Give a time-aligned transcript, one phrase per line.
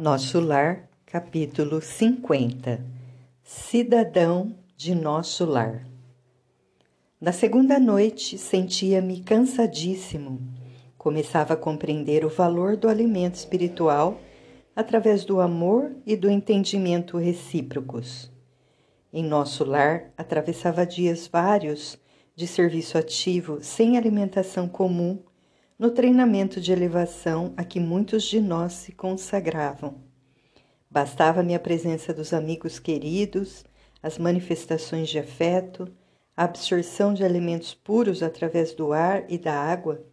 [0.00, 2.86] Nosso Lar, capítulo 50
[3.42, 5.84] Cidadão de Nosso Lar.
[7.20, 10.40] Na segunda noite, sentia-me cansadíssimo.
[10.96, 14.20] Começava a compreender o valor do alimento espiritual
[14.76, 18.30] através do amor e do entendimento recíprocos.
[19.12, 21.98] Em nosso lar, atravessava dias vários
[22.36, 25.18] de serviço ativo sem alimentação comum
[25.78, 29.94] no treinamento de elevação a que muitos de nós se consagravam.
[30.90, 33.64] Bastava-me a presença dos amigos queridos,
[34.02, 35.88] as manifestações de afeto,
[36.36, 40.04] a absorção de alimentos puros através do ar e da água,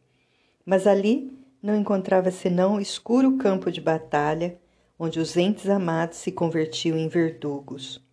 [0.64, 4.60] mas ali não encontrava senão escuro campo de batalha,
[5.00, 8.04] onde os entes amados se convertiam em verdugos.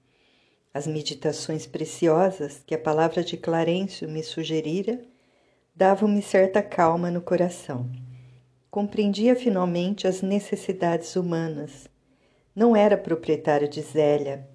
[0.72, 5.11] As meditações preciosas que a palavra de Clarencio me sugerira
[5.74, 7.90] davam-me certa calma no coração.
[8.70, 11.88] Compreendia finalmente as necessidades humanas.
[12.54, 14.46] Não era proprietário de Zélia,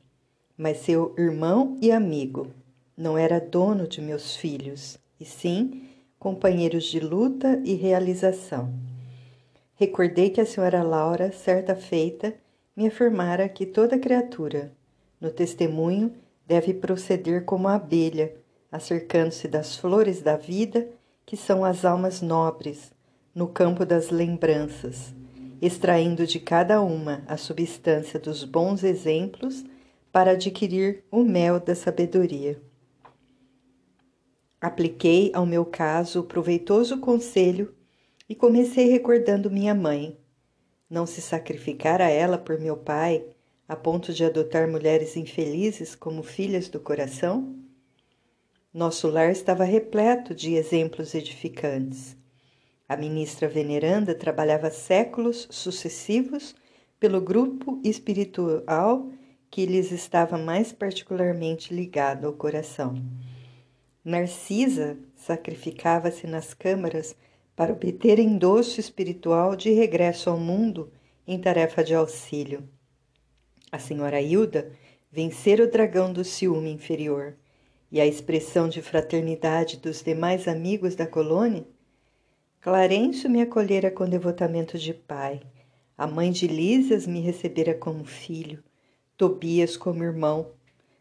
[0.55, 2.47] mas seu irmão e amigo.
[2.95, 5.83] Não era dono de meus filhos, e sim
[6.19, 8.73] companheiros de luta e realização.
[9.75, 12.33] Recordei que a senhora Laura, certa feita,
[12.75, 14.71] me afirmara que toda criatura,
[15.21, 16.11] no testemunho,
[16.47, 18.33] deve proceder como a abelha,
[18.71, 20.87] acercando-se das flores da vida
[21.28, 22.94] que são as almas nobres,
[23.36, 25.14] no campo das lembranças,
[25.61, 29.66] extraindo de cada uma a substância dos bons exemplos
[30.09, 32.61] para adquirir o mel da sabedoria.
[34.61, 37.75] Apliquei ao meu caso o proveitoso conselho
[38.30, 40.17] e comecei recordando minha mãe.
[40.89, 43.25] Não se sacrificara ela por meu pai
[43.67, 47.66] a ponto de adotar mulheres infelizes como filhas do coração?
[48.73, 52.17] Nosso lar estava repleto de exemplos edificantes.
[52.87, 56.53] A ministra veneranda trabalhava séculos sucessivos
[56.99, 59.09] pelo grupo espiritual
[59.49, 62.95] que lhes estava mais particularmente ligado ao coração.
[64.03, 67.15] Narcisa sacrificava-se nas câmaras
[67.55, 70.92] para obter endosso espiritual de regresso ao mundo
[71.25, 72.67] em tarefa de auxílio.
[73.71, 74.71] A senhora Hilda
[75.09, 77.37] vencera o dragão do ciúme inferior
[77.92, 81.65] e a expressão de fraternidade dos demais amigos da colônia,
[82.59, 85.42] Clarencio me acolhera com devotamento de pai,
[85.98, 88.64] a mãe de Lísias me recebera como filho,
[89.15, 90.52] Tobias como irmão.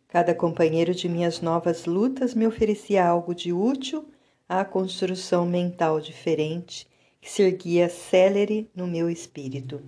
[0.08, 4.06] Cada companheiro de minhas novas lutas me oferecia algo de útil
[4.48, 6.86] à construção mental diferente
[7.20, 9.82] que se erguia célere no meu espírito.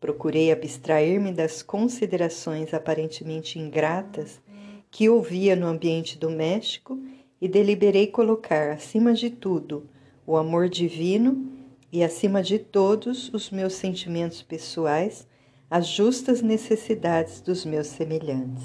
[0.00, 4.40] Procurei abstrair-me das considerações aparentemente ingratas
[4.90, 7.00] que ouvia no ambiente doméstico
[7.40, 9.88] e deliberei colocar, acima de tudo,
[10.26, 11.50] o amor divino
[11.92, 15.26] e, acima de todos, os meus sentimentos pessoais,
[15.70, 18.64] as justas necessidades dos meus semelhantes.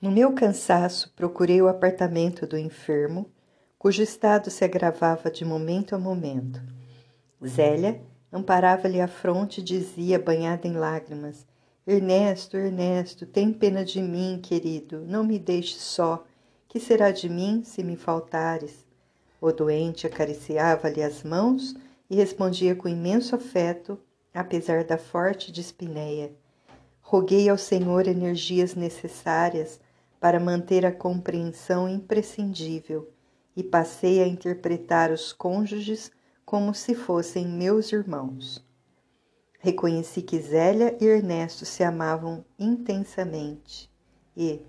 [0.00, 3.30] No meu cansaço, procurei o apartamento do enfermo,
[3.78, 6.62] cujo estado se agravava de momento a momento.
[7.44, 8.00] Zélia
[8.32, 11.46] amparava-lhe a fronte e dizia, banhada em lágrimas:
[11.88, 16.24] Ernesto, Ernesto, tem pena de mim, querido, não me deixe só.
[16.68, 18.84] Que será de mim se me faltares?
[19.40, 21.76] O doente acariciava-lhe as mãos
[22.10, 23.96] e respondia com imenso afeto,
[24.34, 26.32] apesar da forte dispneia.
[27.00, 29.78] Roguei ao Senhor energias necessárias
[30.18, 33.08] para manter a compreensão imprescindível
[33.56, 36.10] e passei a interpretar os cônjuges
[36.44, 38.65] como se fossem meus irmãos.
[39.58, 43.90] Reconheci que Zélia e Ernesto se amavam intensamente
[44.36, 44.60] e,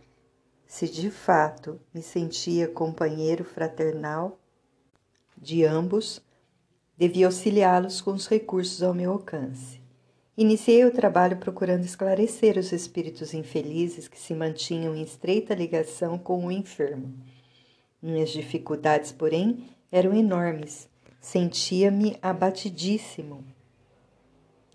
[0.66, 4.40] se de fato me sentia companheiro fraternal
[5.38, 6.22] de ambos,
[6.98, 9.80] devia auxiliá-los com os recursos ao meu alcance.
[10.38, 16.46] Iniciei o trabalho procurando esclarecer os espíritos infelizes que se mantinham em estreita ligação com
[16.46, 17.14] o enfermo.
[18.02, 20.88] Minhas dificuldades, porém, eram enormes.
[21.20, 23.44] Sentia-me abatidíssimo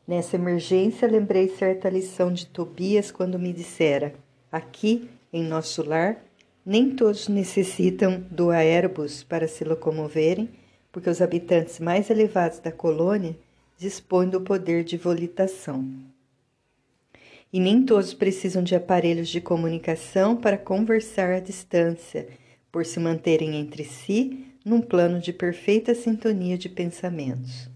[0.06, 4.14] Nessa emergência, lembrei certa lição de Tobias quando me dissera:
[4.50, 6.24] aqui, em nosso lar,
[6.66, 10.48] nem todos necessitam do aerbus para se locomoverem,
[10.90, 13.36] porque os habitantes mais elevados da colônia
[13.78, 15.88] dispõem do poder de volitação.
[17.52, 22.28] E nem todos precisam de aparelhos de comunicação para conversar à distância,
[22.70, 27.71] por se manterem entre si num plano de perfeita sintonia de pensamentos.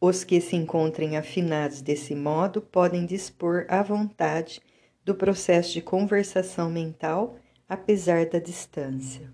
[0.00, 4.62] Os que se encontrem afinados desse modo podem dispor à vontade
[5.04, 7.36] do processo de conversação mental,
[7.68, 9.30] apesar da distância.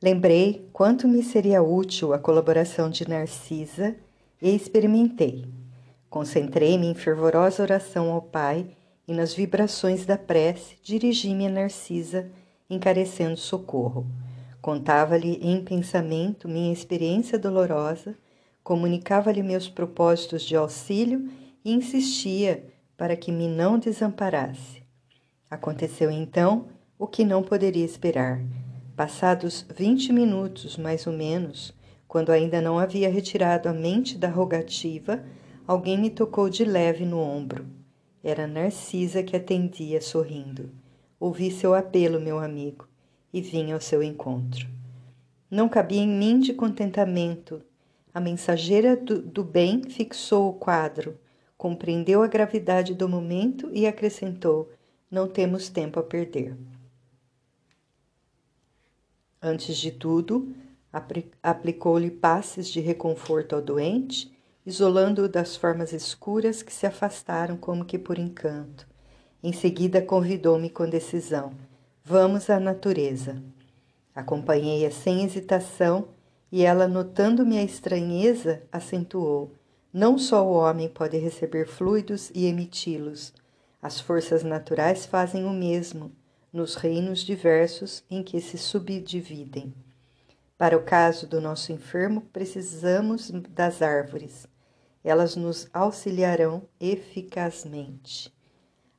[0.00, 3.96] Lembrei quanto me seria útil a colaboração de Narcisa
[4.40, 5.44] e experimentei.
[6.08, 8.66] Concentrei-me em fervorosa oração ao Pai
[9.08, 12.30] e nas vibrações da prece dirigi-me a Narcisa,
[12.70, 14.06] encarecendo socorro.
[14.62, 18.16] Contava-lhe em pensamento minha experiência dolorosa,
[18.64, 21.28] comunicava-lhe meus propósitos de auxílio
[21.64, 22.64] e insistia
[22.96, 24.82] para que me não desamparasse.
[25.50, 26.66] Aconteceu então
[26.98, 28.42] o que não poderia esperar.
[28.96, 31.74] Passados vinte minutos, mais ou menos,
[32.08, 35.22] quando ainda não havia retirado a mente da rogativa,
[35.66, 37.66] alguém me tocou de leve no ombro.
[38.22, 40.70] Era Narcisa que atendia sorrindo.
[41.20, 42.88] Ouvi seu apelo, meu amigo,
[43.32, 44.66] e vim ao seu encontro.
[45.50, 47.60] Não cabia em mim de contentamento.
[48.14, 51.18] A mensageira do, do bem fixou o quadro,
[51.58, 54.70] compreendeu a gravidade do momento e acrescentou:
[55.10, 56.56] Não temos tempo a perder.
[59.42, 60.54] Antes de tudo,
[61.42, 64.32] aplicou-lhe passes de reconforto ao doente
[64.66, 68.86] isolando-o das formas escuras que se afastaram como que por encanto.
[69.42, 71.52] Em seguida convidou-me com decisão:
[72.02, 73.42] Vamos à natureza.
[74.14, 76.08] Acompanhei-a sem hesitação
[76.56, 79.52] e ela, notando minha estranheza, acentuou:
[79.92, 83.34] Não só o homem pode receber fluidos e emiti-los,
[83.82, 86.12] as forças naturais fazem o mesmo
[86.52, 89.74] nos reinos diversos em que se subdividem.
[90.56, 94.46] Para o caso do nosso enfermo, precisamos das árvores
[95.04, 98.32] elas nos auxiliarão eficazmente.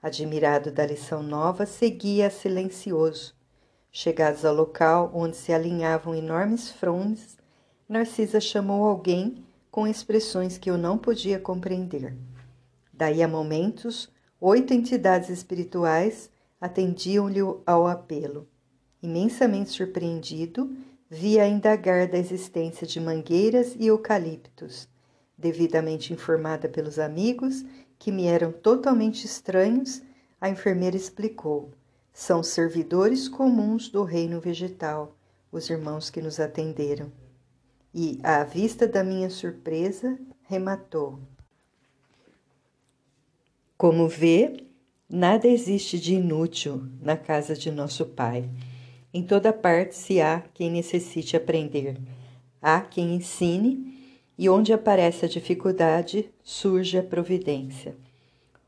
[0.02, 3.34] Admirado da lição nova, seguia silencioso.
[3.92, 7.38] Chegados ao local onde se alinhavam enormes frondes,
[7.88, 12.16] Narcisa chamou alguém com expressões que eu não podia compreender.
[12.94, 14.10] Daí a momentos,
[14.40, 16.30] oito entidades espirituais
[16.60, 18.48] atendiam-lhe ao apelo.
[19.02, 20.76] Imensamente surpreendido,
[21.10, 24.88] via indagar da existência de mangueiras e eucaliptos
[25.38, 27.66] Devidamente informada pelos amigos,
[28.00, 30.02] que me eram totalmente estranhos,
[30.40, 31.72] a enfermeira explicou:
[32.14, 35.16] são servidores comuns do reino vegetal,
[35.52, 37.12] os irmãos que nos atenderam.
[37.98, 40.20] E, à vista da minha surpresa,
[40.50, 41.18] rematou:
[43.78, 44.66] Como vê,
[45.10, 48.50] nada existe de inútil na casa de nosso Pai.
[49.14, 51.98] Em toda parte se há quem necessite aprender,
[52.62, 57.96] há quem ensine e onde aparece a dificuldade, surge a providência.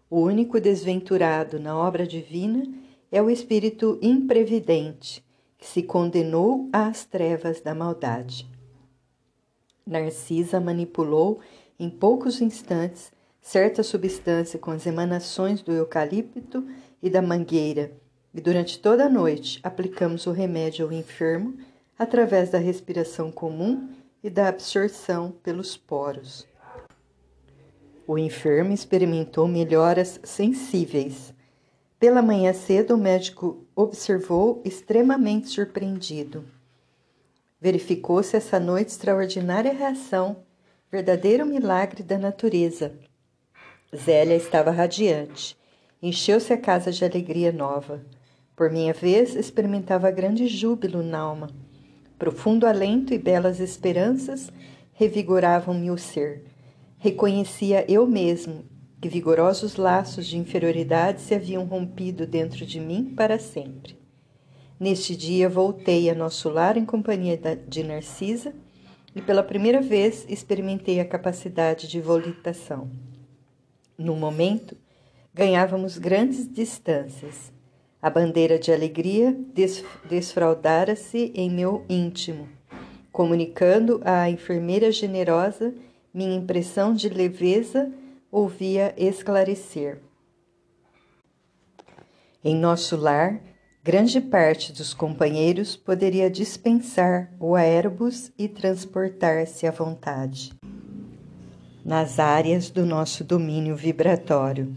[0.10, 2.66] O único desventurado na obra divina
[3.12, 5.22] é o espírito imprevidente,
[5.58, 8.56] que se condenou às trevas da maldade.
[9.88, 11.40] Narcisa manipulou
[11.80, 16.68] em poucos instantes certa substância com as emanações do eucalipto
[17.02, 17.94] e da mangueira,
[18.34, 21.58] e durante toda a noite aplicamos o remédio ao enfermo
[21.98, 23.88] através da respiração comum
[24.22, 26.46] e da absorção pelos poros.
[28.06, 31.34] O enfermo experimentou melhoras sensíveis.
[31.98, 36.44] Pela manhã cedo, o médico observou extremamente surpreendido.
[37.60, 40.44] Verificou-se essa noite extraordinária reação,
[40.92, 42.94] verdadeiro milagre da natureza.
[43.96, 45.58] Zélia estava radiante.
[46.02, 48.06] Encheu-se a casa de alegria nova.
[48.56, 51.50] Por minha vez, experimentava grande júbilo na alma
[52.18, 54.52] Profundo alento e belas esperanças
[54.94, 56.46] revigoravam-me o ser.
[56.98, 58.66] Reconhecia eu mesmo
[59.00, 63.96] que vigorosos laços de inferioridade se haviam rompido dentro de mim para sempre.
[64.80, 68.54] Neste dia voltei a nosso lar em companhia de Narcisa
[69.16, 72.90] e pela primeira vez experimentei a capacidade de volitação.
[73.98, 74.78] No momento,
[75.34, 77.52] ganhávamos grandes distâncias.
[78.00, 79.36] A bandeira de alegria
[80.08, 82.48] desfraudara-se em meu íntimo,
[83.12, 85.74] comunicando à enfermeira generosa
[86.14, 87.92] minha impressão de leveza,
[88.32, 90.00] ouvia esclarecer.
[92.44, 93.40] Em nosso lar,
[93.88, 100.54] grande parte dos companheiros poderia dispensar o aerbus e transportar-se à vontade
[101.86, 104.76] nas áreas do nosso domínio vibratório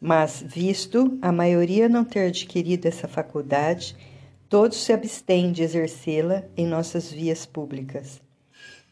[0.00, 3.94] mas, visto a maioria não ter adquirido essa faculdade,
[4.48, 8.18] todos se abstêm de exercê-la em nossas vias públicas.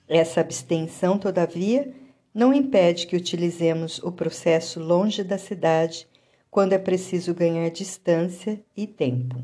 [0.06, 1.90] Essa abstenção, todavia,
[2.34, 6.06] não impede que utilizemos o processo longe da cidade
[6.50, 9.36] quando é preciso ganhar distância e tempo.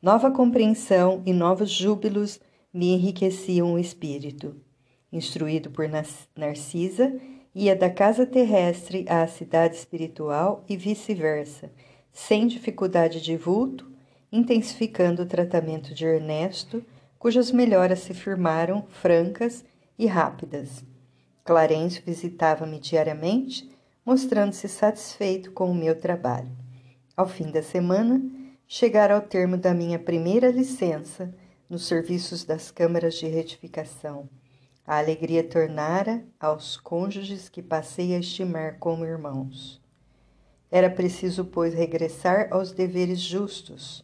[0.00, 2.40] Nova compreensão e novos júbilos
[2.72, 4.56] me enriqueciam o espírito.
[5.12, 5.86] Instruído por
[6.36, 7.20] Narcisa,
[7.54, 11.72] ia da casa terrestre à cidade espiritual e vice-versa,
[12.12, 13.90] sem dificuldade de vulto,
[14.30, 16.84] intensificando o tratamento de Ernesto,
[17.18, 19.64] cujas melhoras se firmaram francas
[19.98, 20.84] e rápidas.
[21.42, 23.68] Clarencio visitava-me diariamente,
[24.08, 26.48] mostrando-se satisfeito com o meu trabalho.
[27.14, 28.18] Ao fim da semana,
[28.66, 31.30] chegara ao termo da minha primeira licença
[31.68, 34.26] nos serviços das câmaras de retificação.
[34.86, 39.78] A alegria tornara aos cônjuges que passei a estimar como irmãos.
[40.70, 44.02] Era preciso, pois, regressar aos deveres justos.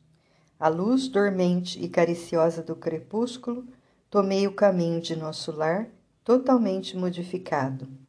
[0.61, 3.67] A luz dormente e cariciosa do crepúsculo,
[4.11, 5.89] tomei o caminho de nosso lar
[6.23, 8.04] totalmente modificado.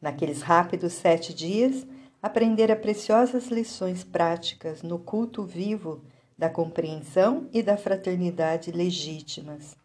[0.00, 1.86] Naqueles rápidos sete dias,
[2.22, 6.02] aprendera preciosas lições práticas no culto vivo
[6.36, 9.76] da compreensão e da fraternidade legítimas.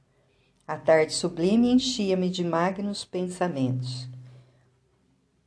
[0.67, 4.10] A tarde sublime enchia-me de magnos pensamentos.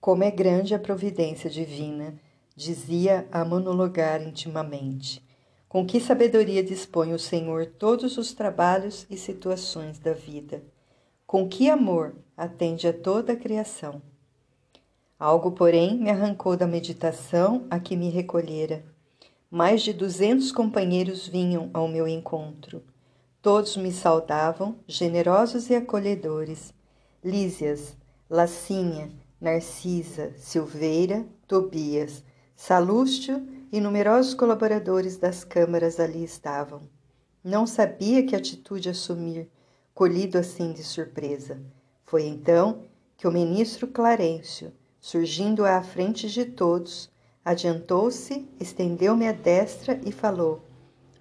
[0.01, 2.15] Como é grande a providência divina,
[2.55, 5.27] dizia a monologar intimamente.
[5.69, 10.63] Com que sabedoria dispõe o Senhor todos os trabalhos e situações da vida
[11.29, 14.01] com que amor atende a toda a criação.
[15.19, 18.85] Algo, porém, me arrancou da meditação a que me recolhera.
[19.51, 22.85] Mais de duzentos companheiros vinham ao meu encontro.
[23.43, 26.73] Todos me saudavam, generosos e acolhedores.
[27.25, 27.97] Lísias,
[28.31, 29.11] Lacinha,
[29.41, 32.23] Narcisa, Silveira, Tobias,
[32.55, 36.83] Salústio e numerosos colaboradores das câmaras ali estavam.
[37.43, 39.51] Não sabia que atitude assumir,
[39.95, 41.61] colhido assim de surpresa.
[42.05, 42.85] Foi então
[43.17, 47.11] que o ministro Clarencio, surgindo à frente de todos,
[47.45, 50.63] adiantou-se, estendeu-me a destra e falou: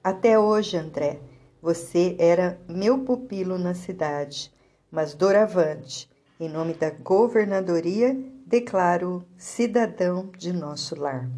[0.03, 1.19] Até hoje, André,
[1.61, 4.53] você era meu pupilo na cidade,
[4.91, 11.29] mas doravante, em nome da governadoria, declaro cidadão de nosso lar.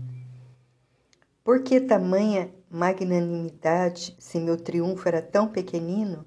[1.44, 6.26] Por que tamanha magnanimidade, se meu triunfo era tão pequenino?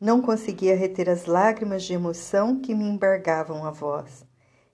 [0.00, 4.25] Não conseguia reter as lágrimas de emoção que me embargavam a voz,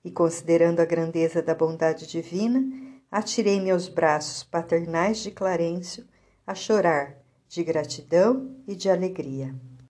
[0.05, 2.61] e considerando a grandeza da bondade divina,
[3.11, 6.05] atirei-me aos braços paternais de Clarencio
[6.47, 7.19] a chorar
[7.49, 9.55] de gratidão e de alegria.